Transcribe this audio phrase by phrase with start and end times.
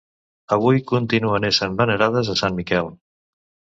[0.55, 2.91] Avui, continuen essent venerades a Sant Miquel.